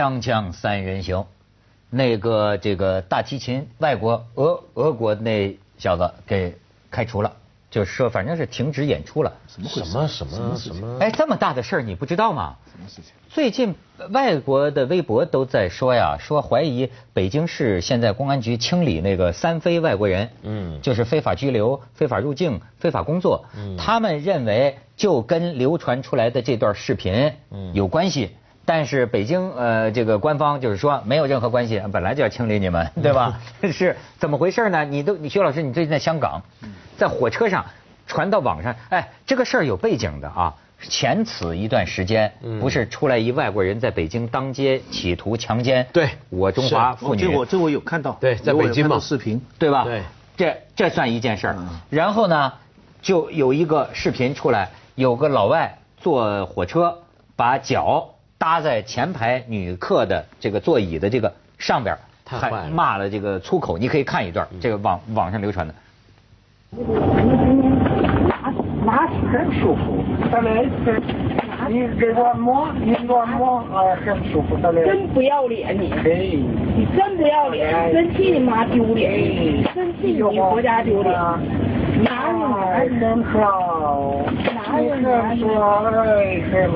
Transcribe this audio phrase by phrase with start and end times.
[0.00, 1.26] 锵锵三人行，
[1.90, 6.56] 那个这个大提琴外国俄俄国那小子给
[6.90, 7.30] 开除了，
[7.70, 9.30] 就是说反正是停止演出了。
[9.46, 10.98] 什么什么什么什么？
[11.00, 12.56] 哎，这么大的事儿你不知道吗？
[12.72, 13.12] 什么事情？
[13.28, 13.74] 最近
[14.08, 27.34] 外国的微博都在说呀，说怀疑北京市现在公安局清理那个三非外国人，嗯，就是非法拘留、非法入境、非法工作，嗯，他们认为就跟流传出来的这段视频
[27.74, 28.30] 有关系。
[28.64, 33.40] 但是北京呃这个官方就是说没有任何关系，本来就要清理你们，对吧？
[33.72, 34.84] 是怎么回事呢？
[34.84, 36.42] 你都你徐老师，你最近在香港，
[36.96, 37.64] 在火车上
[38.06, 40.54] 传到网上，哎，这个事儿有背景的啊。
[40.82, 49.84] 前此一段时间，不是出来一外国人在北京当街企图强奸对我中华妇女，这我这我有看到，对，在北京嘛视频，对吧？
[49.84, 50.02] 对，
[50.38, 51.56] 这这算一件事儿。
[51.90, 52.54] 然后呢，
[53.02, 57.00] 就有一个视频出来，有个老外坐火车，
[57.36, 58.09] 把脚
[58.40, 63.76] 搭在前排女客的这个座椅的这个上边，还骂了这个粗口。
[63.76, 65.74] 你可以看一段，这个网网上流传的。
[68.82, 70.02] 那是很舒服，
[71.68, 74.56] 你给我摸，你乱摸啊，很舒服。
[74.56, 75.92] 真不要脸你！
[76.78, 77.92] 你真不要脸！
[77.92, 79.62] 真替你妈丢脸！
[79.74, 81.14] 真替你国家丢脸！
[82.02, 84.24] 哪有哪人好？
[84.54, 86.70] 哪有哪人？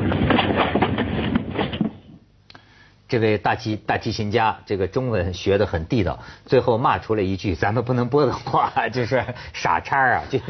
[3.14, 10.24] 这位大提大提琴家，这个中文学的很地道，最后骂出了一句咱们不能播的话， 就是傻叉啊！
[10.28, 10.44] 就是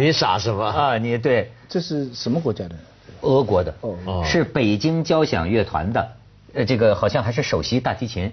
[0.00, 0.98] 你傻什么啊？
[0.98, 2.74] 你对，这是什么国家的？
[3.20, 6.08] 俄国的，哦，是北京交响乐团的，
[6.54, 8.32] 呃，这个好像还是首席大提琴，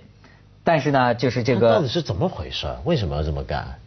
[0.64, 2.66] 但是呢，就是这个到底是怎么回事？
[2.86, 3.77] 为什么要这么干？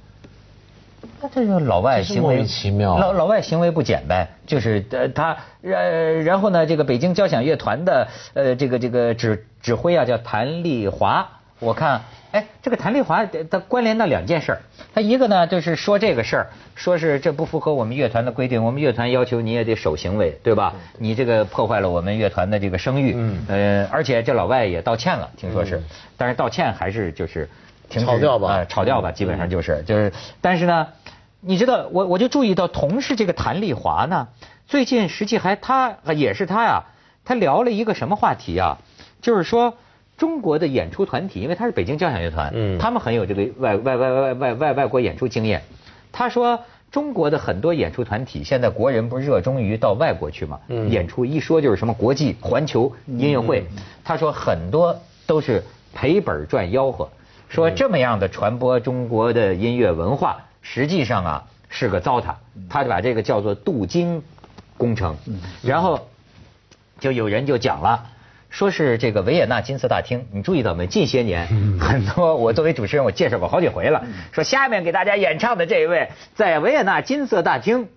[1.21, 14.59] 那这个老外行为奇妙，老老外行为不简呗，就是呃他呃然后呢，这个北京交响乐团的呃这个这个指指挥啊叫谭丽华，我看哎这个谭丽华他关联到两件事，
[14.95, 16.47] 他一个呢就是说这个事儿，
[16.77, 20.75] 说是这不符合我们乐团的规定，我们乐团要求你也得守行为，对吧？
[20.99, 25.83] 你这个破坏了我们乐团的这个声誉，嗯，呃而且这老外也道歉了，听说是，
[26.17, 27.49] 但是道歉还是就是。
[27.89, 30.89] 炒掉吧，炒掉吧，基本上就是就是，但是呢，
[31.41, 34.29] 你知道我我就注意到同事这个谭丽华呢，
[34.67, 36.85] 最近实际还他也是他呀，
[37.25, 38.79] 他聊了一个什么话题啊？
[39.21, 39.75] 就是说
[40.17, 45.63] 中国的演出团体，因为他是北京交响乐团，嗯，他们很有这个外外外外外外外国演出经验。
[46.13, 46.61] 他说
[46.91, 53.67] 中国的很多演出团体现在国人不是热衷于到外国去嘛，嗯，演出一说就是什么国际环球音乐会，
[54.05, 55.63] 他说很多都是
[55.95, 57.09] 赔本赚吆喝。
[57.49, 62.35] 说这么样的传播中国的音乐文化，实际上啊是个糟蹋。
[62.69, 64.23] 他就把这个叫做镀金
[64.77, 65.17] 工程。
[65.63, 66.09] 然后
[66.99, 68.07] 就有人就讲了，
[68.51, 70.87] 说是这个维也纳金色大厅，你注意到没？
[70.87, 71.47] 近些年
[71.79, 74.05] 很多，我作为主持人我介绍过好几回了。
[74.33, 77.89] 说下面给大家演唱的这一位，在维也纳金色大厅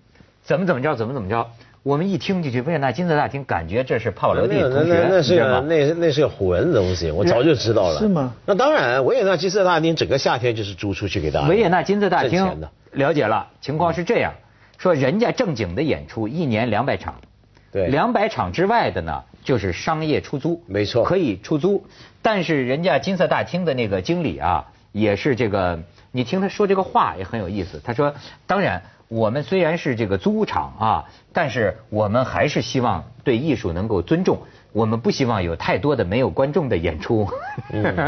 [0.42, 1.50] 怎么怎么着，怎么怎么着。
[1.82, 7.98] 我们一听就去维也纳金色大厅，感觉这是帕瓦罗蒂同学，那是个那那是个唬人的东西，我早就知道了。
[7.98, 8.32] 是吗？
[8.46, 11.48] 那当然，维也纳金色大厅整个夏天就是租出去给大家。
[11.48, 14.32] 维也纳金色大厅了解了，情况是这样，
[14.78, 17.16] 说人家正经的演出一年两百场，
[17.72, 21.84] 对，两百场之外的呢就是商业出租，没错，可以出租。
[22.22, 25.80] 但是人家金色大厅的那个经理啊，也是这个，
[26.12, 27.80] 你听他说这个话也很有意思。
[27.82, 28.14] 他说，
[28.46, 28.80] 当然。
[29.12, 34.38] 我们虽然是这个租场啊，但是我们还是希望对艺术能够尊重。
[34.72, 37.28] 我们不希望有太多的没有观众的演出。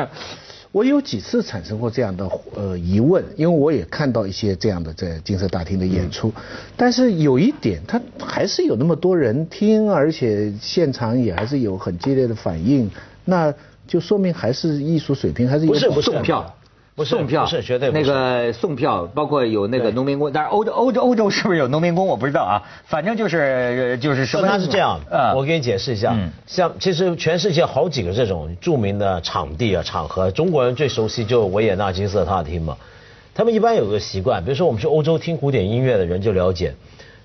[0.72, 2.26] 我有几次产生过这样的
[2.56, 6.32] 呃疑问，因为我也看到一些这样的在金色大厅的演出，
[6.74, 12.90] 但是有一点，它还是有那么多人听，而且现场也还是有很激烈的反应，
[13.26, 13.52] 那
[13.86, 16.56] 就说明还是艺术水平还是有送票。
[17.02, 24.46] 送票是绝对那个送票，包括有那个农民工，但是欧洲欧洲欧洲是不是有农民工我不知道啊，反正就是就是什么。
[24.46, 25.00] 他是这样，
[25.34, 32.76] 我给你解释一下，像其实全世界好几个这种著名的场地啊场合，中国人最熟悉就维也纳金色大厅嘛。
[33.34, 36.72] 他们一般有个习惯，比如说我们去欧洲听古典音乐的人就了解，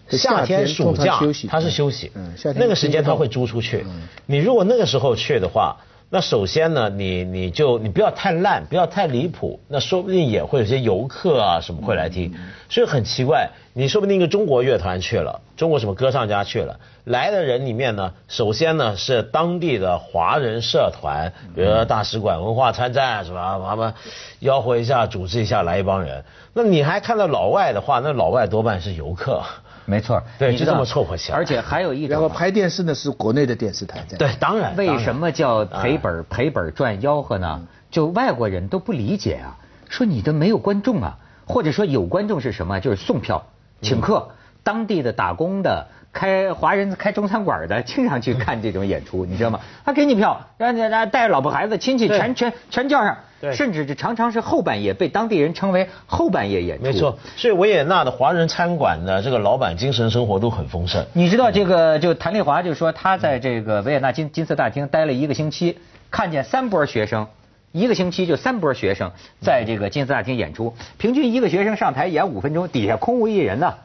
[0.10, 2.12] 夏天暑假他是休息，
[2.56, 3.86] 那个时间他会租出去。
[4.26, 5.78] 你如果那个时候去的话。
[6.12, 12.34] 那首先呢，你你就你不要太烂，不要太离谱，那说不定也会有些游客啊什么会来听，
[12.68, 23.62] 所以很奇怪，你说不定一个中国乐团去了，中国什么歌唱家去了，来的人里面呢，首先呢是当地的华人社团，比如说大使馆文化参赞是吧？
[23.64, 23.94] 他们
[24.42, 26.26] 吆喝一下，组织一下来一帮人。
[26.54, 29.44] 那你还看到老外的话，那老外多半是游客。
[29.90, 31.38] 没错，对，就这么凑合起来。
[31.38, 34.18] 而且还有一种，然后拍电视呢是国内的电视台在。
[34.18, 34.76] 对，当然。
[34.76, 37.68] 为什么叫赔本赔本赚吆喝呢？
[37.90, 39.58] 就外国人都不理解啊，
[39.90, 42.80] 说你的没有观众啊，或者说有观众是什么？
[42.80, 43.48] 就是送票
[43.82, 44.30] 请客，
[44.64, 45.88] 当地的打工的。
[46.12, 49.60] 开华人开中餐馆的经常去看这种演出，你知道吗？
[49.86, 53.16] 他给你票，让你让带老婆孩子亲戚全全全叫上，
[53.54, 56.84] 甚至这常常是后半夜被当地人称为后半夜演出。
[56.84, 61.06] 没错，所以维也纳的华人餐馆呢，这个老板精神生活都很丰盛。
[61.14, 65.78] 你知道这个就谭丽华就说他在这个维也纳金金色大厅待了一个星期，
[66.10, 67.28] 看见三波学生，
[67.72, 73.76] 一个星期就三波学生在这个金色大厅演出，平均一个学生上台演五分钟，底下空无一人呢。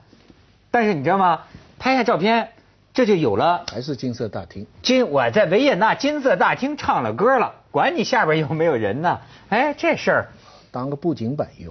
[0.70, 1.40] 但是你知道吗？
[1.84, 2.48] 拍下照片，
[2.94, 3.66] 这就有了。
[3.70, 4.66] 还是金色大厅。
[4.80, 9.20] 金，我在维也纳金色大厅唱了歌了，管你下边有没有人呢？
[9.50, 10.28] 哎，这事儿
[10.72, 11.70] 当个布景板用。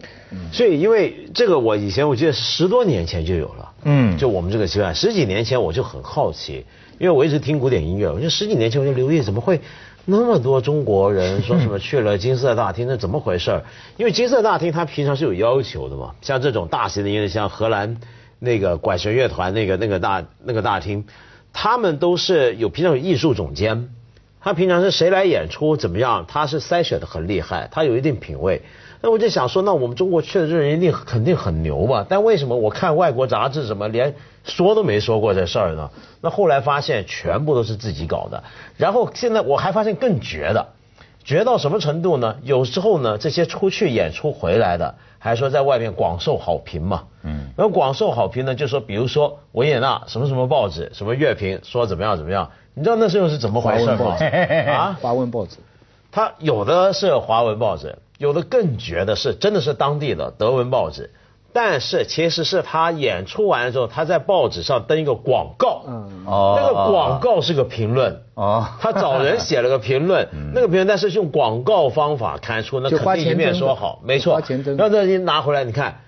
[0.52, 3.74] 所以，因为这个，我以前我记得十多年前就有了。
[3.86, 6.64] 嗯，就我们这个习惯，十几年前我就很好奇，
[7.00, 9.62] 因为我一直听古典音乐，我就十几年前我就留意，怎么会
[10.06, 12.86] 那么多中国人说什么去了金色大厅？
[12.88, 13.64] 那怎么回事？
[13.98, 17.98] 因为金色大厅它平常是有要求的嘛，像这种大型的音乐，像荷兰。
[18.44, 21.06] 那个管弦乐团那个那个大那个大厅，
[21.54, 23.90] 他们都是有平常有艺术总监，
[24.42, 28.62] 他平常是谁来演出怎么样，他是筛选的很厉害，他有一定品味。
[29.02, 32.06] 那我就想说，那我们中国去的这人一定肯定很牛吧？
[32.10, 34.14] 但为什么我看外国杂志怎么连
[34.44, 35.90] 说都没说过这事儿呢？
[36.20, 38.44] 那后来发现全部都是自己搞的。
[38.76, 40.74] 然后现在我还发现更绝的，
[41.24, 42.36] 绝到什么程度呢？
[42.44, 44.96] 有时候呢，这些出去演出回来的。
[45.20, 54.18] 还说在外面广受好评嘛，嗯，那广受好评呢，就说比如说维也纳什么什么报纸什么乐评说怎么样怎么样，你知道那时候是怎么回事吗？
[54.70, 55.60] 啊，华文报纸，
[56.12, 61.10] 他有的是华文报纸，有的更绝的是真的是当地的德文报纸。
[61.54, 65.84] 但是其实是他演出完了之后，他在报纸上登一个广告，
[66.26, 74.42] 哦，那个广告是个评论，哦，他找人写了个评论，那个评论但是用广告方法刊出，那肯定一面说好，没错，
[74.76, 76.00] 然后这一拿回来，你看，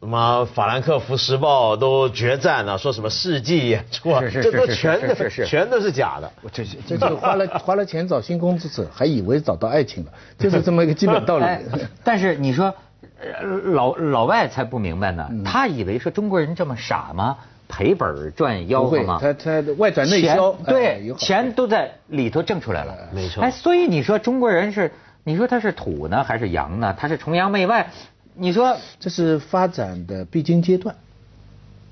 [0.00, 11.46] 什么法兰克福时报都决战了，说什么世纪演出，这都全都是全都是假的，这这这花了花了钱找新工作者，还以为找到爱情了，就是这么一个基本道理。
[12.04, 12.74] 但是你说。
[13.72, 17.36] 老老外才不明白呢，他以为说中国人这么傻吗？
[17.68, 19.18] 赔本赚吆喝吗？
[19.22, 23.44] 他他外转内销，对，钱都在里头挣出来了，没错。
[23.44, 24.90] 哎，所以你说中国人是，
[25.22, 26.94] 你说他是土呢还是洋呢？
[26.98, 27.90] 他是崇洋媚外？
[28.34, 30.96] 你说这是发展的必经阶段，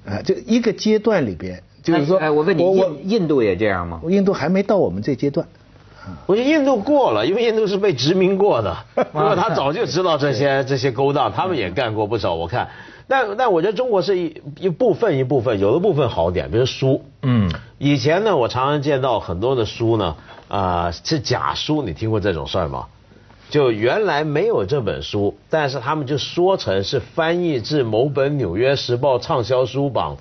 [0.04, 4.00] 啊，这一个阶段里边，就是说，哎，我问你，印印度也这样吗？
[4.08, 5.46] 印度还没到我们这阶段。
[6.26, 12.34] 我觉得印度过了，因为印度是被殖民过的，不过他早就知道这些这些勾当，他们也干过不少。
[12.34, 12.68] 我看，
[13.06, 17.02] 但但我觉得中国是一一部分一部分，有的部分好点，比如书。
[17.22, 20.16] 嗯，以前呢，我常常见到很多的书呢，
[20.48, 22.86] 啊是假书，你听过这种事儿吗？
[23.50, 30.18] 就原来没有这本书，但是他们就说成是翻译至某本《纽约时报》畅销书榜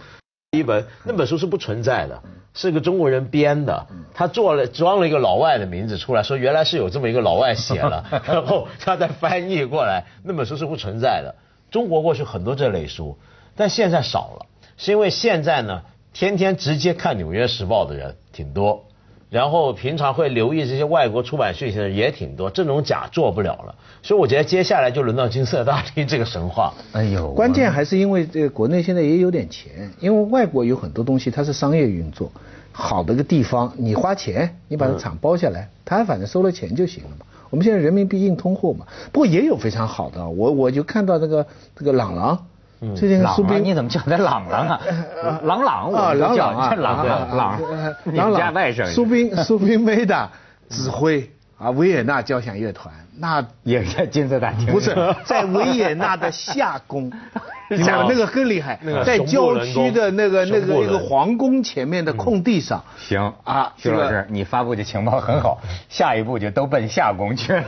[0.51, 2.23] 一本，那本书是不存在的。
[2.53, 11.35] 是个中国人编的，他做了装了一个老外的名字出来，说原来是有这么一个老外写了， 然后他再翻译过来，那本书是不存在的。
[11.69, 13.17] 中国过去很多这类书，
[13.57, 14.45] 但现在少了，
[14.77, 15.83] 是因为现在呢，
[16.13, 18.86] 天天直接看《纽约时报》的人挺多。
[19.29, 26.73] 然后平常会留意这些外国出版讯息的人也挺多，这种假做不了了，所以我觉得接下来就轮到金色大厅这个神话。
[26.93, 32.31] 哎呦，关键还是因为这个国内现在也有点钱，因为外国有很多东西它是商业运作，
[32.71, 37.25] 好的个地方你花钱你把它厂包下来，他反正收了钱就行了嘛。
[37.49, 42.47] 我们现在人民币硬通货嘛，不过也有非常好的，我我就看到这个这个朗朗。
[42.95, 44.81] 最近苏斌，你怎么叫他朗朗啊？
[45.43, 47.05] 朗朗，我朗朗啊，朗
[47.35, 47.59] 朗，
[48.03, 48.85] 你们家外甥。
[48.85, 50.29] 苏斌，苏斌梅的
[50.69, 54.67] 指挥啊，维也纳交响乐团，那也在金色大厅。
[54.67, 57.11] 不是， 在维也纳的夏宫，
[57.71, 62.83] 你想那个更厉害，在郊区的那个那个那个皇宫前面的空地上。
[62.99, 67.63] 行啊，徐老师，你发布的情报很好，下一步就都奔夏宫去了。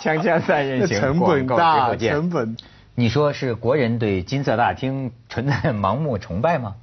[0.00, 2.56] 锵锵三人行，成本大，成本。
[2.94, 6.74] 你说是国人对金色大厅存在盲目崇拜吗？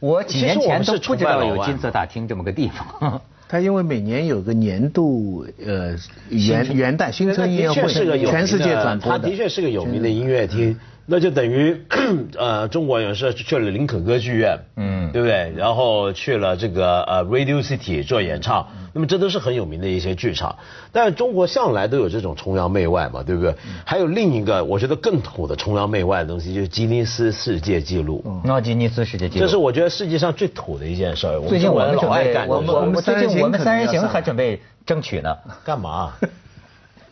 [0.00, 3.20] 我几年前都不知道有金色大厅这么个地方。
[3.48, 5.94] 他因为每年有个年度呃
[6.30, 9.18] 元元旦新春音乐会，全世界转播的。
[9.18, 10.78] 它的确是个有名的音乐厅。
[11.12, 11.78] 那就等于
[12.38, 15.52] 呃，中国人是去了林肯歌剧院，嗯，对不对？
[15.54, 20.56] 然后去了这个呃 Radio City 做演唱，那么这都是很有名的一些剧场。
[20.90, 23.54] 但是中国向来都有这种崇洋媚外嘛，对不对？
[23.84, 28.24] 还有另一个我觉得更土的崇洋媚外的东西，就是吉尼斯世界纪录。
[28.42, 31.38] 那吉尼斯世界纪录，这是我觉得世界上最土的一件事儿。
[31.46, 35.36] 最近我们老爱干，我们我们最近我们三人行还准备争取呢。
[35.62, 36.14] 干嘛？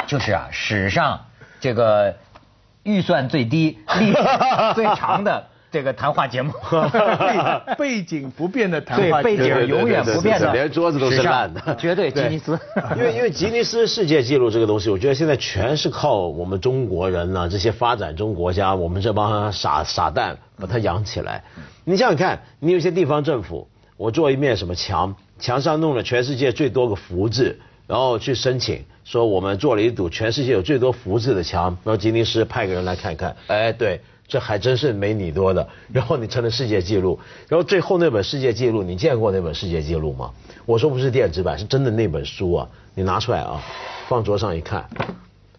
[0.07, 1.21] 就是啊，史上
[1.61, 2.15] 这个。
[2.83, 4.19] 预算最低、 历史
[4.75, 6.53] 最长的这个谈话节目，
[7.79, 12.59] 背景不变的谈话，对背景永远不变的，连桌子都是烂的，绝对吉尼斯。
[12.97, 21.45] 因为因为吉尼斯世界纪录这个东西，我觉得现在全是靠我们中国人呢，这些发展中国家，我们这帮傻傻蛋把它养起来。
[21.85, 27.61] 你想想看，你有些地方政府，我做一面什么墙，墙上弄了全世界最多个福字。
[27.91, 35.69] 然后去申请，说我们做了一堵全世界有最多福字的墙，然后吉尼斯派个人来看看，哎，对，这还真是没你多的。
[35.93, 37.19] 然后你成了世界纪录，
[37.49, 40.31] 然后最后那本世界纪录，你见过那本世界纪录吗？
[40.67, 43.61] 我说不是电子版，是真的那本书啊，你拿出来啊，
[44.07, 44.89] 放桌上一看，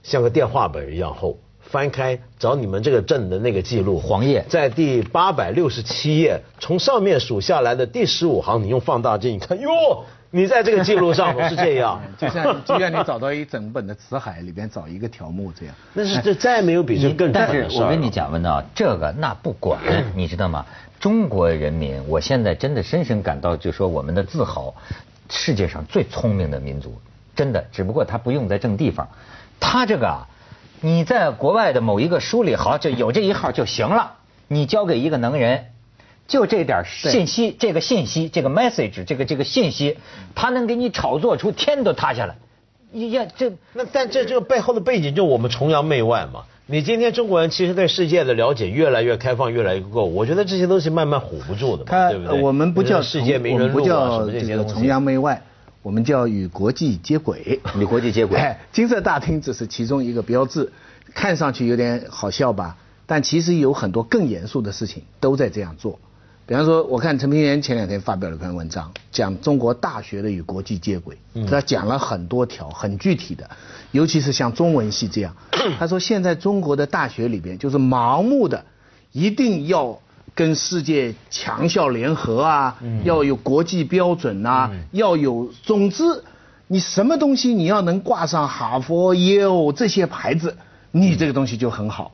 [0.02, 9.70] 像个电话本一样厚，翻开找你们这个镇的那个记录，黄页，在第八百六十七页，从上面数下来的第十五行，你用放大镜一看，哟。
[10.34, 15.76] 你在这个记录上是 这样，就像就像你找到一整本的词海里边找一个条目这样。
[15.94, 19.80] 那是这再没有比这更但是我跟你讲，文道，这个那不管，
[20.16, 20.66] 你知道吗？
[21.02, 24.74] 中国人民，我现在真的深深感到，就说我们的自豪，
[25.30, 26.98] 世界上最聪明的民族，
[27.36, 29.10] 真的，只不过他不用在正地方。
[29.60, 30.28] 他这个啊，
[30.80, 34.14] 你在国外的某一个书里，好就有这一号就行了，
[34.48, 35.66] 你交给一个能人。
[36.32, 39.98] 就这点信息，这个信息，这个 message，这个这个信息，
[40.34, 42.38] 他能给你炒作出天都塌下来。
[43.10, 46.44] 呀，这那但这这个背后的背景就我们崇洋媚外嘛。
[46.68, 50.06] 你今天中国人其实对世界的了解越来越开放，越来越够。
[50.06, 52.42] 我觉得这些东西慢慢唬不住的嘛，对不对？
[52.42, 55.42] 我们不叫世界名人录啊什么这些崇洋媚外，
[55.82, 57.60] 我们叫与国际接轨。
[57.78, 58.40] 与国际接轨。
[58.72, 60.72] 金色大厅只是其中一个标志，
[61.14, 62.78] 看上去有点好笑吧？
[63.06, 66.00] 但其实有很多更严肃的事情都在这样做。
[66.51, 71.17] 比方说，我看陈平原前两天发表了一篇文章，讲中国大学的与国际接轨，
[71.50, 73.50] 他讲了很多条很具体的，
[73.91, 75.34] 尤其是像中文系这样，
[75.79, 78.65] 他说现在中国的大学里边就是盲目的，
[79.13, 79.98] 一定要
[80.36, 86.03] 跟世界强校联合啊，要有国际标准啊，要有，总之
[86.67, 90.58] 你什么东西你要能挂上哈佛、耶鲁这些牌子，
[90.91, 92.12] 你这个东西就很好。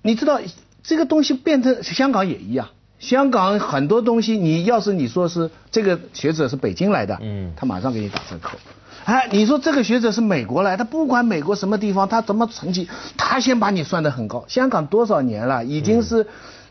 [0.00, 0.40] 你知道
[0.82, 2.70] 这个东西变成香港也一样。
[2.98, 8.56] 香港很多东西，你要是你说是这个学者是北京来的，嗯，他马上给你打折扣。
[9.04, 14.44] 哎，你说这个学者是美国来，他不管美国什么地方，他怎么成绩，他先把你算得很高。
[14.48, 16.26] 香港多少年了，已经是，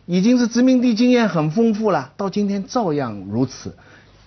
[0.06, 3.76] 已经是殖民地经验很丰富了，到今天照样如此。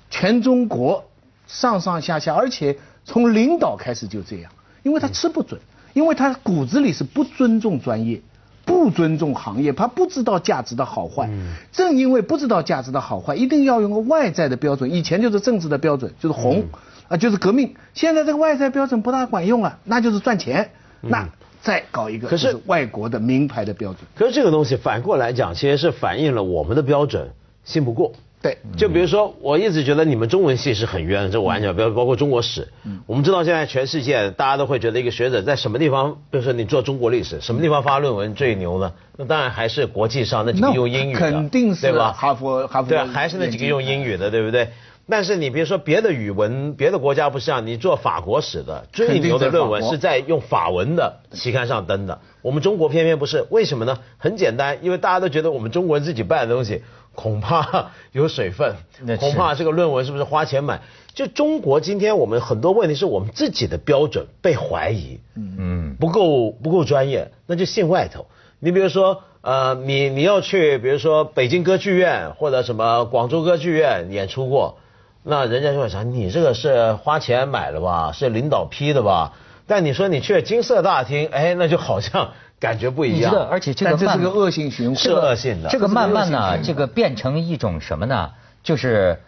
[0.08, 1.04] 全中国
[1.46, 4.50] 上上下下，而且从领导开始就这样，
[4.82, 5.60] 因为他吃不准，
[5.92, 8.22] 因为他骨子里是不尊重专业。
[8.68, 11.28] 不尊重行业，他不知道价值的好坏。
[11.72, 14.92] 正因为不知道价值的好坏，一定要用个外在的标准。
[14.92, 16.64] 以前就是政治的标准，就是红
[17.08, 17.74] 啊，就是革命。
[17.94, 20.70] 现在这个外在标准不大管用了，那就是赚钱。
[21.00, 21.28] 那
[21.62, 24.02] 再搞一个，可是外国的名牌的标准。
[24.14, 27.30] 可是这个东西反过来讲，其实是反映了我们的标准
[27.64, 28.12] 信不过。
[28.40, 32.68] 对，就比如说，我一直觉得你们中文系是很冤，这完全不要包括中国史。
[33.06, 38.92] 我们知道现在全世界大家都会觉得一个学者在什么地方，比如说你做中国历史，什么地方发论文最牛呢？
[39.16, 42.12] 那当然还是国际上那几个用英语的，肯定是对吧？
[42.12, 44.68] 哈佛，哈佛对，还是那几个用英语的，对不对？
[45.10, 53.98] 但是你别说别的语文，别的国家不像你做法国史的最牛的论文是在用法文的期刊上登的，我们中国偏偏不是，为什么呢？
[54.18, 56.82] 很简单，因为大家都觉得我们中国人自己办的东西。
[57.14, 58.76] 恐怕有水分，
[59.18, 60.82] 恐怕这个论文是不是花钱买？
[61.14, 68.26] 就中国今天我们很多问题是我们自己的标准被怀疑，嗯，不够不够专业，那就信外头。
[68.60, 74.78] 你比如说，呃，你你要去，比如说北京歌剧院或者什么广州歌剧院演出过，
[75.28, 79.34] 那人家就会想你这个是花钱买的吧，是领导批的吧？
[79.66, 82.30] 但你说你去金色大厅，哎，那就好像。
[82.60, 85.68] 感觉不一样，而且这个这是个恶性循环，是恶性的。
[85.68, 88.32] 这个慢慢呢，这个变成一种什么呢？
[88.64, 89.20] 就是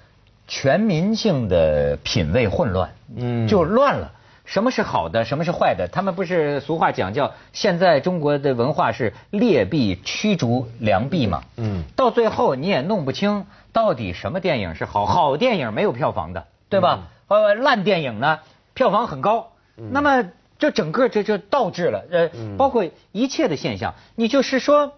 [0.48, 4.10] 全民性的品味混乱，嗯，就乱了。
[4.44, 5.86] 什么是好的，什么是坏的？
[5.92, 11.44] 他们不是俗话讲叫现在中国的文化是劣币驱逐良币嘛？
[11.56, 17.08] 嗯，到最后你也弄不清到底什么电影是好，好电影没有票房的，对吧？
[17.28, 18.40] 呃，烂电影呢，
[18.74, 19.52] 票房很高。
[19.76, 20.30] 那么。
[20.60, 24.92] 这整个这就倒置了，呃，包括一切的现象，你就是说，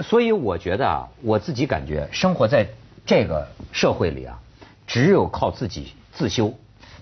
[0.00, 2.68] 所以我觉得啊，我自己感觉生活在
[3.04, 4.38] 这个社会里啊，
[4.86, 6.54] 只有靠自己自修。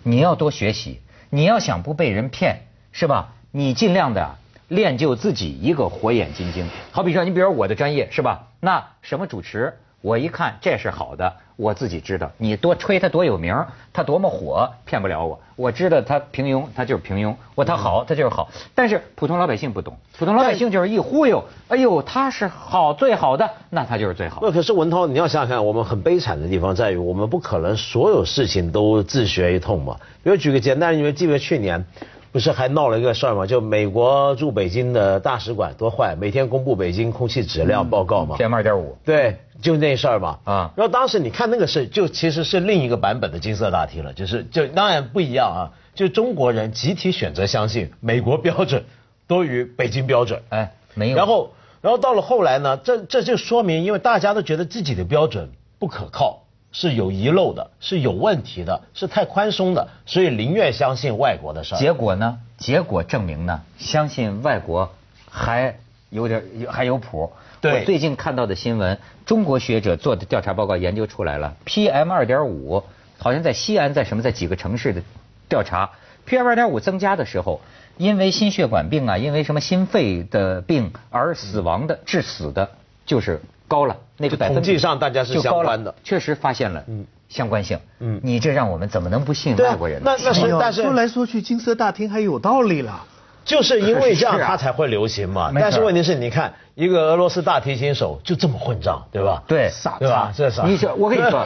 [0.03, 3.35] 你要多学习，你要想不被人骗，是吧？
[3.51, 4.37] 你尽量的
[4.69, 6.67] 练就自己一个火眼金睛。
[6.91, 8.47] 好比说，你比如我的专业是吧？
[8.61, 9.79] 那什么主持？
[10.01, 12.31] 我一看这是好的，我自己知道。
[12.39, 15.41] 你多吹他多有名，他多么火，骗不了我。
[15.57, 18.49] 我知道他平庸，他就是平庸；我他好，他就是好。
[18.77, 21.43] 但是普通老百姓不懂，普通老百姓就是一忽悠。
[21.67, 24.39] 哎呦，他是好最好的，那他就是最好。
[24.41, 29.97] 那可是文涛，你要想想看，我们很悲惨的地方在于，我们不可能所有事情都自学一通嘛。
[30.23, 31.85] 比如举个简单，你们记不记得去年？
[32.31, 33.47] 不是还闹了一个事儿吗？
[33.47, 38.37] 就美国驻北京的大使馆多坏，每天公布北京空气质量报告嘛。
[38.37, 38.97] PM 二点五。
[39.05, 40.39] 对，就那事儿嘛。
[40.45, 40.71] 啊。
[40.77, 45.61] 然后当时你看那个事，就其实是另一个版本的金色大厅了，就是就当然不一样啊。
[45.95, 48.85] 就中国人集体选择相信美国标准
[49.27, 50.43] 多于北京标准。
[50.51, 51.17] 哎，没有。
[51.17, 56.43] 然后，然后到了后来呢，这这就说明，因为大家都觉得自己的标准不可靠。
[56.73, 61.79] 是有遗漏的，是有问题的，是太宽松的，所以宁愿相信外国的事儿。
[61.79, 62.39] 结果呢？
[62.59, 64.93] 结果证明呢，相信外国
[65.31, 65.77] 还
[66.11, 67.33] 有点还有谱。
[67.61, 67.81] 对。
[67.81, 72.85] 我最近看到的新闻，中国学者做的调查报告研究出来了，PM 二点五
[73.19, 75.03] 好像在西安，在什么，在几个城市的
[75.49, 75.91] 调查
[76.29, 77.61] ，PM 二点五增加的时候，
[77.97, 82.71] 因为心血管病啊，因为什么心肺的病而死亡的、致死的，
[83.07, 83.97] 就是高了。
[84.17, 86.83] 那个统计上大家是相关的，确实发现了
[87.29, 87.79] 相关性。
[88.01, 90.17] 嗯，你这让我们怎么能不信外国人呢？
[90.19, 93.05] 那那是但是说来说去，金色大厅还有道理了。
[93.45, 95.53] 就是因为这样，它才会流行嘛。
[95.55, 99.43] 但是问题是，你看一个俄罗斯大提琴手就这么混账，对吧？
[99.49, 100.33] 对，傻对吧？
[100.33, 100.63] 这傻。
[100.63, 101.45] 你说，我跟你说，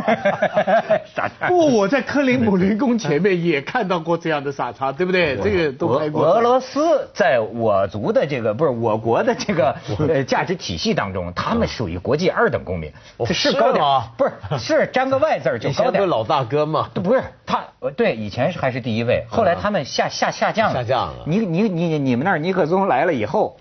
[1.14, 1.48] 傻叉。
[1.48, 5.36] 不，我在克林姆林宫前面也看到过这样的傻叉，对不对？
[5.36, 6.24] 这个都拍过。
[6.24, 9.76] 俄罗斯在我族的这个不是我国的这个
[10.08, 12.90] 呃价值体系当中，他们属于国际二等公民，
[13.26, 13.84] 这是高点
[14.16, 16.08] 不是是沾个外字就高点。
[16.08, 16.88] 老大哥嘛？
[16.94, 17.62] 不是他，
[17.98, 20.82] 对，以前是还是第一位，后来他们下下下降了。
[21.26, 23.58] 你你你你们那儿尼克松来了以后，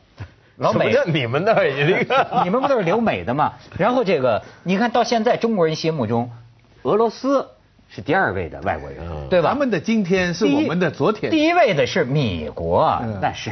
[0.61, 1.65] 老美你们那儿
[2.45, 3.53] 你们不都是留美的吗？
[3.79, 6.29] 然后这个你看到现在中国人心目中，
[6.83, 7.49] 俄罗斯
[7.89, 9.49] 是第二位的外国人，对吧？
[9.49, 11.31] 咱们的今天是我们的昨天。
[11.31, 13.49] 第一位的是米国，那是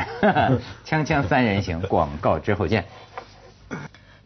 [0.86, 2.86] 锵锵三人行，广告之后见。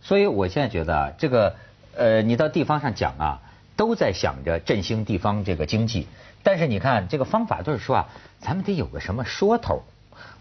[0.02, 1.56] 所以我现在觉得啊，这个
[1.96, 3.40] 呃，你到地方上讲啊，
[3.78, 6.10] 都在想着振兴地方这个经济。
[6.44, 8.10] 但是你看，这个方法就是说啊，
[8.42, 9.84] 咱们得有个什么说头。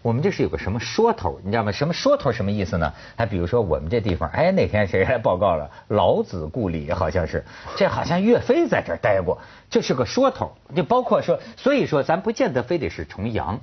[0.03, 1.71] 我们这是有个什么说头，你知道吗？
[1.71, 2.93] 什么说头什么意思呢？
[3.15, 5.71] 还比如说我们这地方，哎，那天谁来报告了？
[5.87, 7.43] 老子故里好像是，
[7.77, 9.39] 这好像岳飞在这儿待过，
[9.69, 10.51] 这是个说头。
[10.75, 13.57] 就包括说，所以说咱不见得非得是重阳，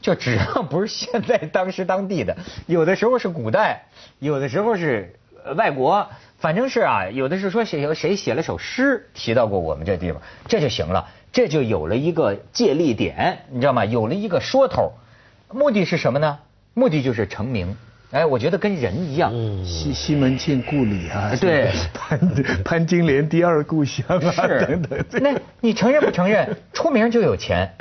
[0.00, 3.84] 就只要不是现在当时当地的，有的时候是古代，
[4.18, 5.14] 有的时候是
[5.56, 11.08] 外国，反正是啊，有的是说谁谁写了首诗提到过我们这地方，这就行了。
[11.32, 13.84] 这就有了一个借力点，你知道吗？
[13.84, 14.92] 有了一个说头，
[15.50, 16.38] 目的是什么呢？
[16.74, 17.76] 目的就是成名。
[18.10, 19.32] 哎，我觉得跟人一样。
[19.64, 22.18] 西西门庆故里啊，对，潘
[22.64, 25.04] 潘金莲第二故乡啊，等等。
[25.20, 26.56] 那你承认不承认？
[26.72, 27.74] 出名就有钱，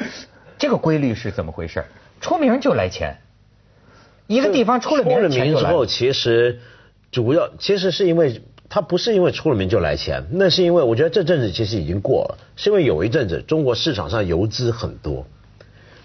[0.58, 1.84] 这个规律是怎么回事？
[2.20, 3.18] 出名就来钱。
[4.28, 6.60] 一个地方出了名，出了名之后，其实
[7.12, 8.42] 主要其实是因为。
[8.70, 15.28] 他不是因为出了名就来钱，那是因为我觉得这阵子其实已经过了，是因为有一阵子中国市场上游资很多。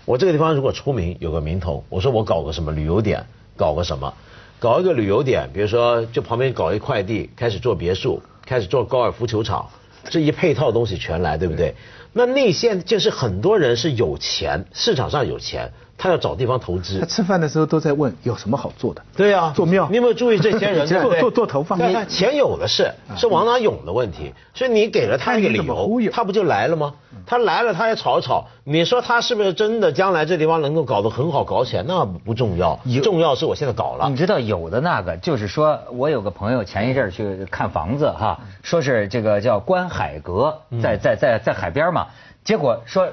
[0.08, 3.26] 我这个地方如果出名有个名头，我说我搞个什么旅游点，
[3.58, 4.14] 搞个什么，
[4.58, 9.68] 搞一个旅游点，比如说就旁边搞一块地，开始做别墅，开始做高尔夫球场，
[10.08, 11.74] 这一配套东西全来，对不对？
[12.14, 15.72] 那内线就是很多人是有钱，市场上有钱。
[15.98, 17.00] 他要找地方投资。
[17.00, 19.02] 他吃饭的时候都在问有什么好做的。
[19.16, 19.88] 对呀，做庙。
[19.90, 21.76] 你有没有注意这些人 做做做头发？
[22.04, 24.32] 钱有的是，是往哪涌的问题。
[24.54, 26.94] 所以你给了他一个理由，他不就来了吗？
[27.26, 28.46] 他来了，他也吵吵。
[28.64, 34.08] 你说他是不是真的将来这地方能够搞得很好，搞起来那不重要，重要是我现在搞了。
[34.08, 42.06] 你知道有的那个，就是说我有个朋友前一阵去看房子哈，说是这个叫观海阁，在在在在海边嘛，
[42.44, 43.08] 结果说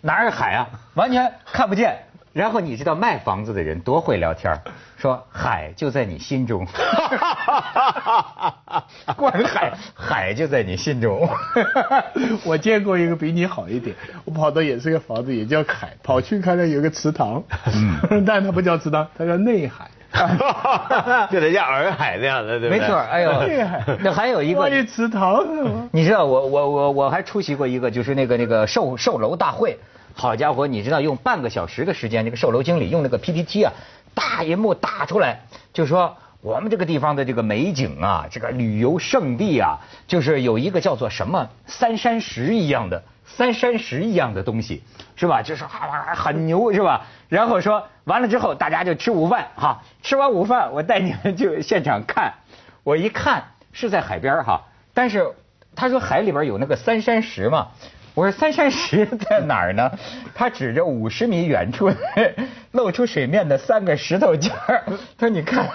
[0.00, 2.03] 哪有海啊，完全看不见。
[2.34, 4.52] 然后你知道卖房子的人多会聊天
[4.98, 6.66] 说海就在你心中，
[9.16, 11.28] 观海，海就在你心中。
[12.44, 13.94] 我见过一个比你好一点，
[14.24, 17.42] 我跑到也是个房子，也叫海，跑去看到有个池塘，
[18.26, 19.88] 但它不叫池塘，它叫内海。
[21.30, 23.32] 就得像洱海那样的，对没错，哎呦，
[24.00, 25.44] 那还有一个池塘，
[25.92, 29.78] 你知道我我我我还出席过一个，就是那个那个售售楼大会。
[30.16, 33.72] 好家伙，你知道用半个小时的时间，这个售楼经理用那个 PPT 啊，
[34.14, 35.40] 大银幕打出来，
[35.72, 44.84] 就说我们这个地方的这个美景啊，这个旅游胜地啊，就是有一个叫做什么三山石一样的三山石一样的东西，
[45.16, 45.42] 是吧？
[45.42, 47.06] 就是很牛，是吧？
[47.28, 52.34] 然后说完了之后，大家就吃午饭哈，吃完午饭我带你们就现场看，
[52.84, 54.62] 我一看是在海边哈，
[54.94, 55.34] 但是
[55.74, 57.68] 他说海里边有那个三山石嘛。
[58.14, 59.90] 我说三山石 在哪儿呢？
[60.34, 61.90] 他指着五十米远处
[62.72, 64.82] 露出水面的三个石头尖儿，
[65.18, 65.68] 他说：“你看，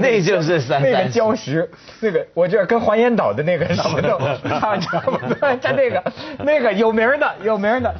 [0.00, 1.68] 那就是三那个礁石，
[2.00, 4.18] 那个我这跟黄岩岛的那个石头
[4.80, 6.02] 差不多，他那个
[6.40, 7.94] 那个有名的有名的。”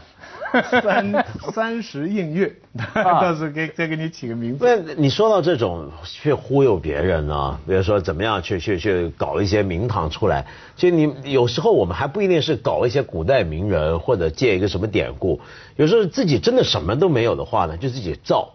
[0.83, 2.55] 三三十映月，
[2.95, 4.65] 到时候给再给你起个名字。
[4.65, 7.59] 那你说到这种去忽悠别人呢？
[7.67, 10.47] 比如说怎么样去去去搞一些名堂出来？
[10.77, 15.41] 其实你有时候我们还不一定是搞一些古代名人或者借一个什么典故，
[15.77, 18.55] 有时候自己真的什么都没有的话呢，就自己造，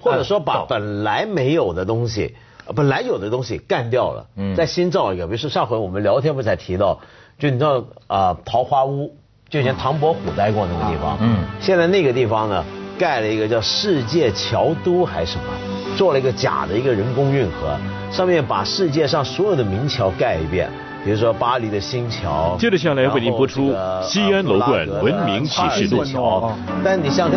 [0.00, 2.34] 或者说把本来没有的东西，
[2.74, 5.26] 本来有的东西干掉了，嗯再新造一个。
[5.26, 7.00] 比如说上回我们聊天不才提到，
[7.38, 9.16] 就你知道啊，桃花坞。
[9.48, 12.64] 就以前唐伯虎待过那个地方，嗯，现在那个地方呢，
[12.98, 15.44] 盖了一个叫世界桥都还是什么，
[15.96, 17.78] 做了一个假的一个人工运河，
[18.10, 20.68] 上面把世界上所有的名桥盖一遍，
[21.04, 22.56] 比如说巴黎的新桥。
[22.58, 23.70] 接着下来为您播出
[24.02, 26.04] 《西安楼冠文明启示录》。
[26.82, 27.30] 但你像。